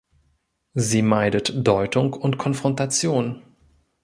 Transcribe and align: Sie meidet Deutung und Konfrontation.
Sie 0.73 1.03
meidet 1.03 1.53
Deutung 1.67 2.13
und 2.13 2.39
Konfrontation. 2.39 3.43